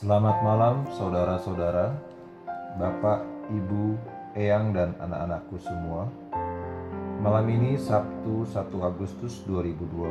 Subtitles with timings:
[0.00, 1.92] Selamat malam saudara-saudara,
[2.80, 3.20] Bapak,
[3.52, 4.00] Ibu,
[4.32, 6.08] Eyang dan anak-anakku semua.
[7.20, 10.08] Malam ini Sabtu 1 Agustus 2020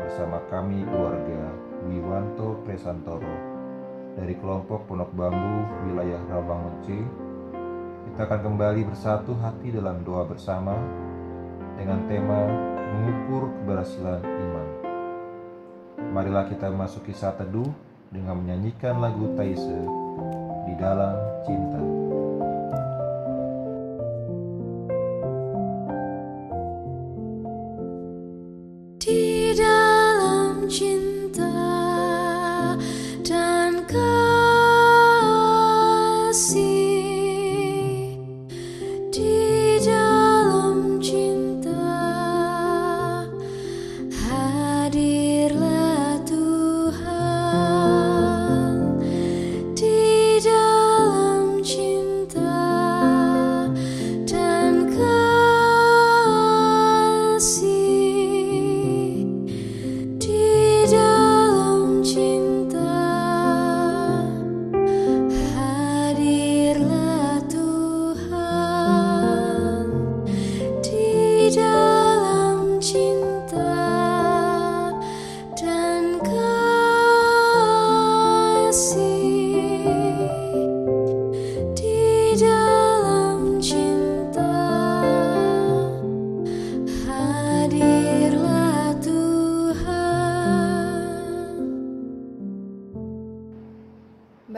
[0.00, 1.44] bersama kami keluarga
[1.84, 3.36] Wiwanto Presantoro
[4.16, 6.96] dari kelompok Pondok Bambu wilayah Rawangun C.
[8.08, 10.72] Kita akan kembali bersatu hati dalam doa bersama
[11.76, 12.48] dengan tema
[12.96, 14.68] mengukur keberhasilan iman.
[16.16, 17.68] Marilah kita masuki saat teduh
[18.10, 19.80] dengan menyanyikan lagu Taise
[20.66, 21.14] di dalam
[21.46, 21.80] cinta.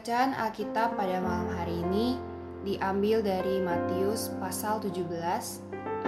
[0.00, 2.16] Bacaan Alkitab pada malam hari ini
[2.64, 4.96] diambil dari Matius pasal 17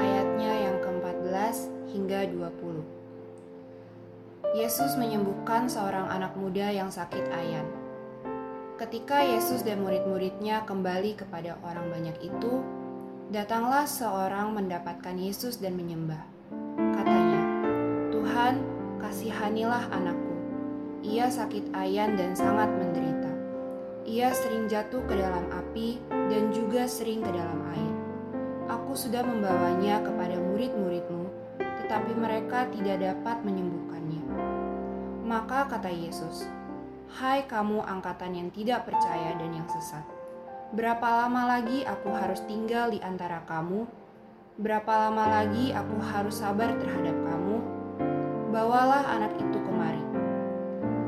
[0.00, 4.56] ayatnya yang ke-14 hingga 20.
[4.56, 7.68] Yesus menyembuhkan seorang anak muda yang sakit ayan.
[8.80, 12.64] Ketika Yesus dan murid-muridnya kembali kepada orang banyak itu,
[13.28, 16.24] datanglah seorang mendapatkan Yesus dan menyembah.
[16.96, 17.44] Katanya,
[18.08, 18.56] "Tuhan,
[19.04, 20.32] kasihanilah anakku.
[21.04, 23.11] Ia sakit ayan dan sangat menderita.
[24.12, 27.94] Ia sering jatuh ke dalam api dan juga sering ke dalam air.
[28.68, 34.24] Aku sudah membawanya kepada murid-muridmu, tetapi mereka tidak dapat menyembuhkannya.
[35.24, 36.44] Maka kata Yesus,
[37.08, 40.04] Hai kamu angkatan yang tidak percaya dan yang sesat.
[40.76, 43.88] Berapa lama lagi aku harus tinggal di antara kamu?
[44.60, 47.64] Berapa lama lagi aku harus sabar terhadap kamu?
[48.52, 50.04] Bawalah anak itu kemari.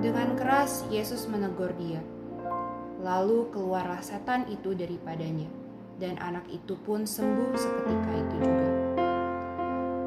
[0.00, 2.00] Dengan keras Yesus menegur dia.
[3.04, 5.44] Lalu keluarlah setan itu daripadanya,
[6.00, 8.68] dan anak itu pun sembuh seketika itu juga.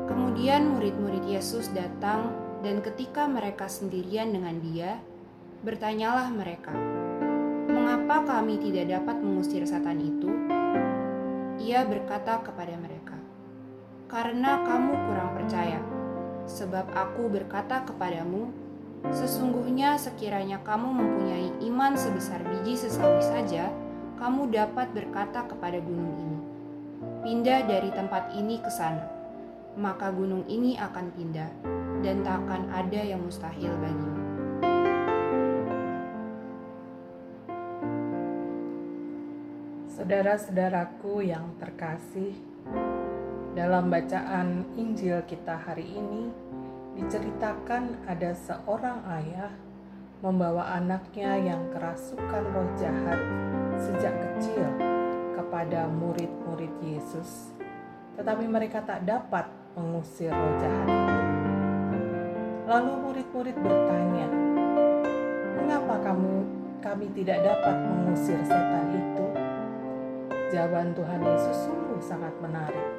[0.09, 2.33] Kemudian murid-murid Yesus datang,
[2.65, 4.97] dan ketika mereka sendirian dengan Dia,
[5.61, 6.73] bertanyalah mereka,
[7.69, 10.33] "Mengapa kami tidak dapat mengusir setan itu?"
[11.69, 13.13] Ia berkata kepada mereka,
[14.09, 15.85] "Karena kamu kurang percaya,
[16.49, 18.49] sebab Aku berkata kepadamu,
[19.15, 23.69] sesungguhnya sekiranya kamu mempunyai iman sebesar biji sesawi saja,
[24.17, 26.39] kamu dapat berkata kepada gunung ini,
[27.21, 29.05] "Pindah dari tempat ini ke sana."
[29.77, 31.51] Maka gunung ini akan pindah,
[32.01, 34.25] dan tak akan ada yang mustahil bagimu.
[39.93, 42.33] Saudara-saudaraku yang terkasih,
[43.53, 46.29] dalam bacaan Injil kita hari ini
[46.97, 49.53] diceritakan ada seorang ayah
[50.25, 53.21] membawa anaknya yang kerasukan roh jahat
[53.77, 54.65] sejak kecil
[55.37, 57.53] kepada murid-murid Yesus,
[58.17, 59.45] tetapi mereka tak dapat
[59.77, 61.21] mengusir roh jahat itu.
[62.65, 64.27] Lalu murid-murid bertanya,
[65.53, 66.35] "Mengapa kamu
[66.81, 69.25] kami tidak dapat mengusir setan itu?"
[70.49, 72.89] Jawaban Tuhan Yesus sungguh sangat menarik.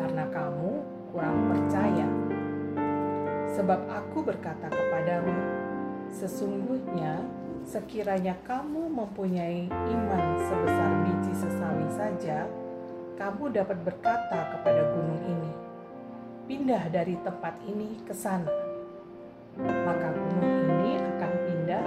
[0.00, 0.70] Karena kamu
[1.12, 2.23] kurang percaya.
[3.54, 5.38] Sebab aku berkata kepadamu,
[6.10, 7.22] sesungguhnya
[7.62, 12.50] sekiranya kamu mempunyai iman sebesar biji sesawi saja,
[13.14, 15.52] kamu dapat berkata kepada gunung ini,
[16.50, 18.50] pindah dari tempat ini ke sana.
[19.54, 21.84] Maka gunung ini akan pindah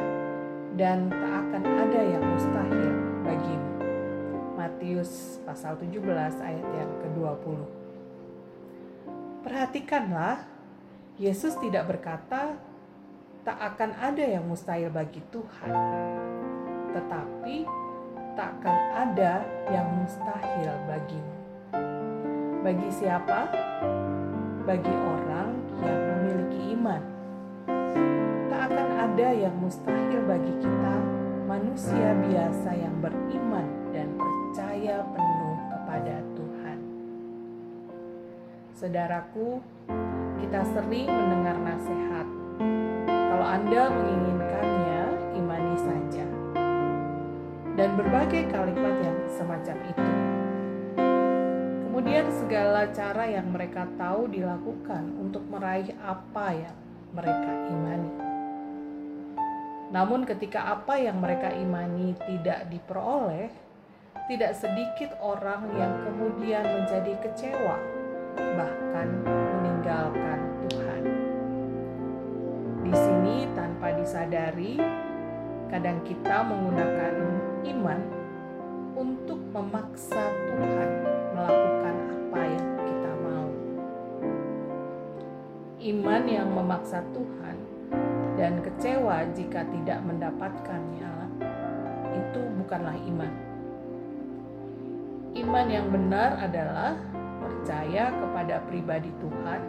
[0.79, 2.95] dan tak akan ada yang mustahil
[3.27, 3.71] bagimu.
[4.55, 5.99] Matius pasal 17
[6.39, 7.59] ayat yang ke-20.
[9.43, 10.56] Perhatikanlah,
[11.17, 12.53] Yesus tidak berkata
[13.41, 15.73] tak akan ada yang mustahil bagi Tuhan.
[16.93, 17.65] Tetapi
[18.37, 19.41] takkan ada
[19.73, 21.37] yang mustahil bagimu.
[22.61, 23.49] Bagi siapa?
[24.61, 27.01] Bagi orang yang memiliki iman.
[28.53, 30.95] Tak akan ada yang mustahil bagi kita
[31.49, 36.79] manusia biasa yang beriman dan percaya penuh kepada Tuhan.
[38.77, 39.65] Saudaraku,
[40.47, 42.23] kita sering mendengar nasihat.
[43.03, 45.03] Kalau Anda menginginkannya,
[45.35, 46.23] imani saja.
[47.75, 50.11] Dan berbagai kalimat yang semacam itu.
[51.83, 56.75] Kemudian segala cara yang mereka tahu dilakukan untuk meraih apa yang
[57.11, 58.11] mereka imani.
[59.91, 63.51] Namun ketika apa yang mereka imani tidak diperoleh,
[64.31, 67.96] tidak sedikit orang yang kemudian menjadi kecewa,
[68.37, 70.39] bahkan meninggalkan
[70.69, 71.03] Tuhan.
[72.85, 74.79] Di sini tanpa disadari,
[75.67, 77.13] kadang kita menggunakan
[77.67, 77.99] iman
[78.97, 80.89] untuk memaksa Tuhan
[81.35, 83.49] melakukan apa yang kita mau.
[85.77, 87.57] Iman yang memaksa Tuhan
[88.37, 91.13] dan kecewa jika tidak mendapatkannya
[92.17, 93.33] itu bukanlah iman.
[95.37, 96.97] Iman yang benar adalah
[97.47, 99.61] percaya kepada pribadi Tuhan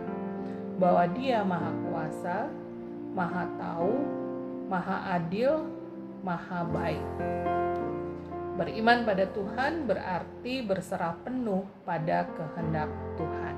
[0.83, 2.51] bahwa Dia Maha Kuasa,
[3.15, 3.95] Maha Tahu,
[4.67, 5.63] Maha Adil,
[6.27, 7.07] Maha Baik.
[8.59, 13.55] Beriman pada Tuhan berarti berserah penuh pada kehendak Tuhan.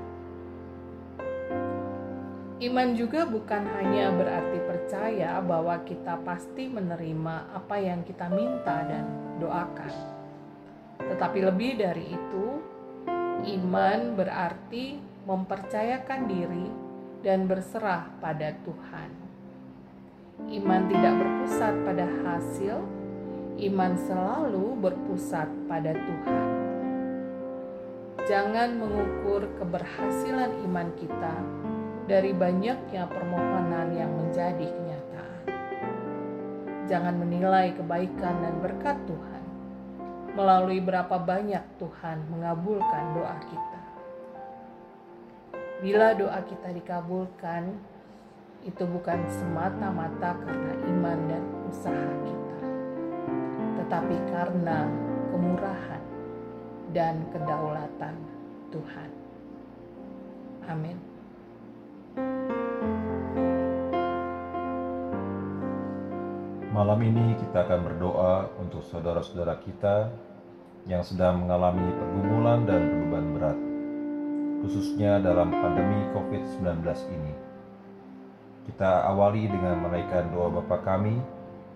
[2.61, 9.09] Iman juga bukan hanya berarti percaya bahwa kita pasti menerima apa yang kita minta dan
[9.41, 9.89] doakan,
[11.01, 12.61] tetapi lebih dari itu,
[13.41, 16.67] iman berarti mempercayakan diri
[17.21, 19.09] dan berserah pada Tuhan.
[20.49, 22.81] Iman tidak berpusat pada hasil,
[23.69, 26.47] iman selalu berpusat pada Tuhan.
[28.25, 31.35] Jangan mengukur keberhasilan iman kita
[32.09, 35.45] dari banyaknya permohonan yang menjadi kenyataan.
[36.89, 39.40] Jangan menilai kebaikan dan berkat Tuhan
[40.31, 43.79] melalui berapa banyak Tuhan mengabulkan doa kita.
[45.81, 47.73] Bila doa kita dikabulkan,
[48.61, 52.59] itu bukan semata-mata karena iman dan usaha kita,
[53.81, 54.85] tetapi karena
[55.33, 56.03] kemurahan
[56.93, 58.15] dan kedaulatan
[58.69, 59.09] Tuhan.
[60.69, 61.10] Amin.
[66.81, 70.09] Malam ini kita akan berdoa untuk saudara-saudara kita
[70.89, 73.59] yang sedang mengalami pergumulan dan beban berat,
[74.65, 76.81] khususnya dalam pandemi COVID-19
[77.13, 77.37] ini.
[78.65, 81.21] Kita awali dengan menaikkan doa Bapa kami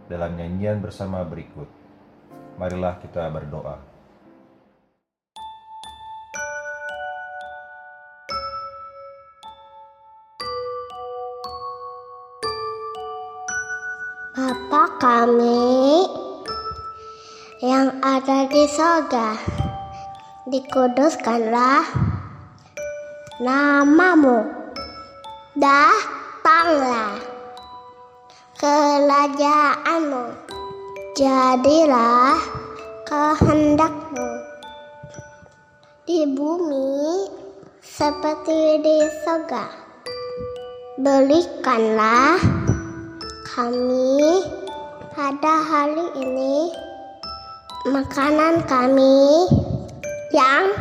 [0.09, 1.69] dalam nyanyian bersama berikut.
[2.57, 3.77] Marilah kita berdoa.
[14.35, 16.03] Bapa kami
[17.63, 19.31] yang ada di sorga,
[20.51, 21.87] dikuduskanlah
[23.39, 24.43] namamu,
[25.55, 27.15] datanglah
[28.59, 30.35] kerajaanmu,
[31.15, 32.35] jadilah
[33.07, 34.29] kehendakmu
[36.03, 37.31] di bumi
[37.79, 39.63] seperti di sorga.
[40.99, 42.74] Berikanlah
[43.55, 44.43] kami
[45.15, 46.75] pada hari ini
[47.87, 49.47] makanan kami
[50.35, 50.75] yang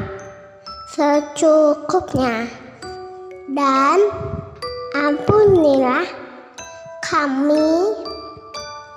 [0.90, 2.50] secukupnya.
[3.54, 4.10] Dan
[4.90, 6.02] ampunilah
[6.98, 7.94] kami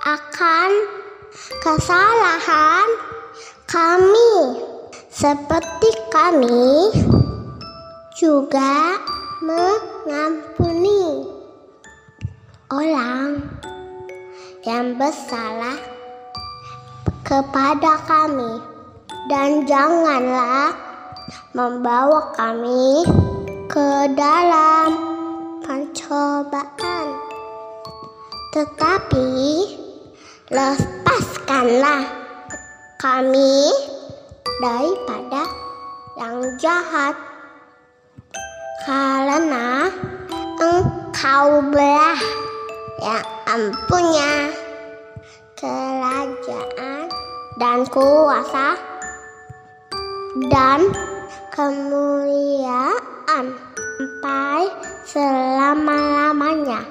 [0.02, 0.70] akan
[1.62, 2.88] kesalahan
[3.70, 4.58] kami.
[5.06, 6.90] Seperti kami
[8.18, 8.98] juga
[9.38, 11.30] mengampuni
[12.74, 13.57] orang
[14.68, 15.80] yang bersalah
[17.24, 18.60] kepada kami.
[19.28, 20.76] Dan janganlah
[21.56, 23.04] membawa kami
[23.68, 24.88] ke dalam
[25.64, 27.28] pencobaan
[28.58, 29.28] tetapi
[30.48, 32.02] lepaskanlah
[32.96, 33.70] kami
[34.58, 35.44] daripada
[36.16, 37.14] yang jahat.
[38.88, 39.92] Karena
[40.58, 42.20] engkau belah
[43.04, 44.52] yang ampunya
[45.56, 47.08] kerajaan
[47.56, 48.76] dan kuasa
[50.52, 50.80] dan
[51.56, 53.08] kemuliaan
[53.98, 54.62] sampai
[55.02, 56.86] selama-lamanya.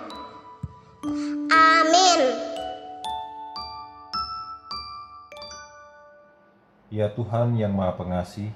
[1.47, 2.21] Amin.
[6.91, 8.51] Ya Tuhan yang Maha Pengasih,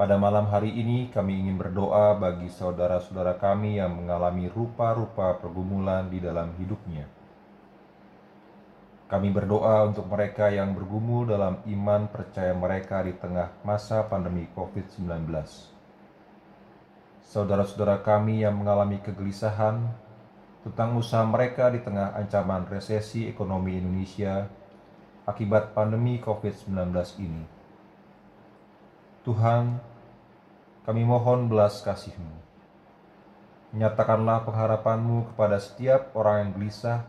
[0.00, 6.16] pada malam hari ini kami ingin berdoa bagi saudara-saudara kami yang mengalami rupa-rupa pergumulan di
[6.16, 7.04] dalam hidupnya.
[9.12, 15.28] Kami berdoa untuk mereka yang bergumul dalam iman percaya mereka di tengah masa pandemi COVID-19.
[17.20, 19.84] Saudara-saudara kami yang mengalami kegelisahan
[20.64, 24.48] tentang usaha mereka di tengah ancaman resesi ekonomi Indonesia
[25.28, 26.88] akibat pandemi COVID-19
[27.20, 27.44] ini.
[29.20, 29.89] Tuhan,
[30.84, 32.40] kami mohon belas kasih-Mu.
[33.76, 37.06] Nyatakanlah pengharapan-Mu kepada setiap orang yang gelisah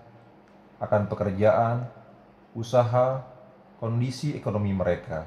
[0.78, 1.90] akan pekerjaan,
[2.54, 3.24] usaha,
[3.82, 5.26] kondisi ekonomi mereka.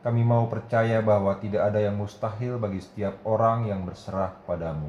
[0.00, 4.88] Kami mau percaya bahwa tidak ada yang mustahil bagi setiap orang yang berserah kepadamu.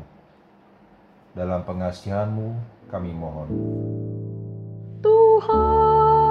[1.36, 2.56] Dalam pengasihan-Mu
[2.88, 3.52] kami mohon.
[5.04, 6.22] Tuhan,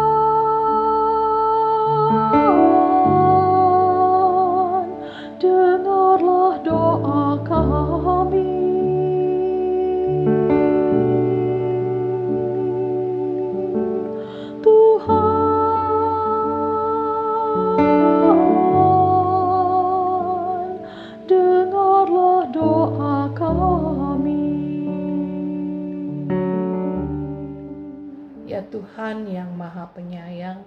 [28.65, 30.63] Tuhan yang Maha Penyayang,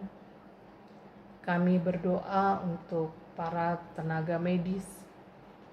[1.43, 4.85] kami berdoa untuk para tenaga medis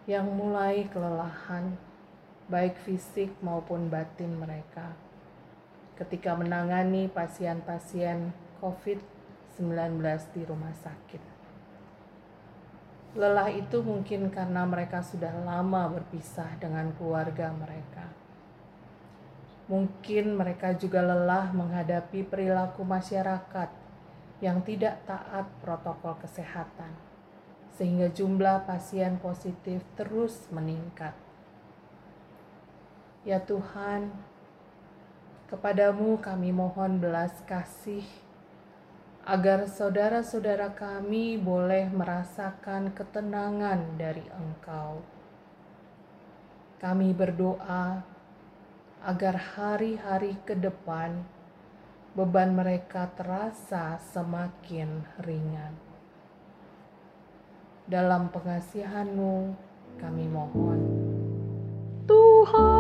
[0.08, 1.76] yang mulai kelelahan,
[2.50, 4.96] baik fisik maupun batin mereka,
[5.94, 10.00] ketika menangani pasien-pasien COVID-19
[10.34, 11.22] di rumah sakit.
[13.14, 18.06] Lelah itu mungkin karena mereka sudah lama berpisah dengan keluarga mereka.
[19.70, 23.70] Mungkin mereka juga lelah menghadapi perilaku masyarakat
[24.42, 26.90] yang tidak taat protokol kesehatan,
[27.78, 31.14] sehingga jumlah pasien positif terus meningkat.
[33.22, 34.10] Ya Tuhan,
[35.46, 38.02] kepadamu kami mohon belas kasih
[39.22, 45.04] agar saudara-saudara kami boleh merasakan ketenangan dari Engkau.
[46.80, 48.00] Kami berdoa
[49.00, 51.24] agar hari-hari ke depan
[52.12, 55.72] beban mereka terasa semakin ringan.
[57.88, 59.54] Dalam pengasihanmu
[59.98, 60.80] kami mohon.
[62.06, 62.70] Tuhan,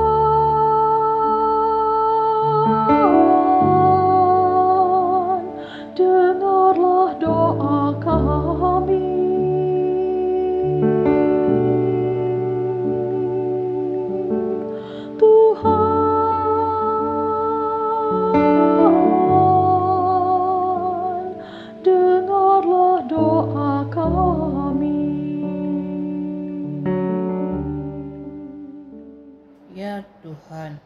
[30.50, 30.82] Tuhan,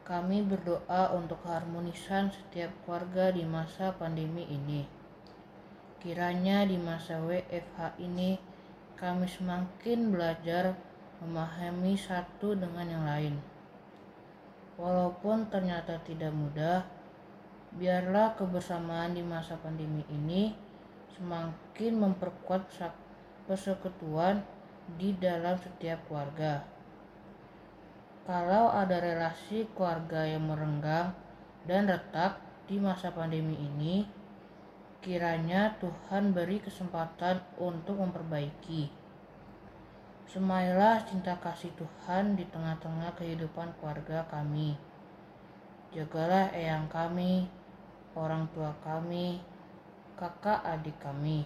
[0.00, 4.88] kami berdoa untuk keharmonisan setiap keluarga di masa pandemi ini.
[6.00, 8.40] Kiranya di masa WFH ini
[8.96, 10.72] kami semakin belajar
[11.20, 13.36] memahami satu dengan yang lain.
[14.80, 16.88] Walaupun ternyata tidak mudah,
[17.76, 20.56] biarlah kebersamaan di masa pandemi ini
[21.12, 22.72] semakin memperkuat
[23.44, 24.40] persekutuan
[24.96, 26.79] di dalam setiap keluarga.
[28.28, 31.16] Kalau ada relasi keluarga yang merenggang
[31.64, 32.36] dan retak
[32.68, 34.04] di masa pandemi ini,
[35.00, 38.92] kiranya Tuhan beri kesempatan untuk memperbaiki.
[40.30, 44.78] Semailah cinta kasih Tuhan di tengah-tengah kehidupan keluarga kami.
[45.90, 47.50] Jagalah eyang kami,
[48.14, 49.42] orang tua kami,
[50.14, 51.42] kakak adik kami,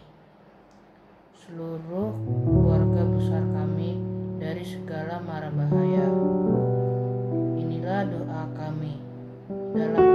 [1.33, 2.13] seluruh
[2.45, 4.04] keluarga besar kami
[4.45, 6.05] dari segala mara bahaya.
[7.57, 9.01] Inilah doa kami.
[9.73, 10.14] Dalam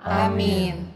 [0.00, 0.88] Amin.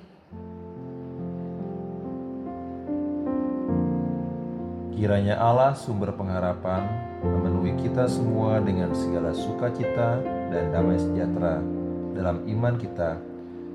[4.97, 6.89] Kiranya Allah sumber pengharapan
[7.21, 10.17] memenuhi kita semua dengan segala sukacita
[10.49, 11.61] dan damai sejahtera
[12.17, 13.21] dalam iman kita,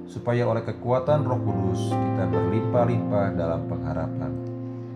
[0.09, 4.31] supaya oleh kekuatan Roh Kudus kita berlimpah-limpah dalam pengharapan.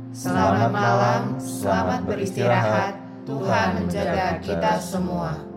[0.09, 2.97] Selamat malam, selamat beristirahat.
[3.29, 5.52] Tuhan menjaga kita semua.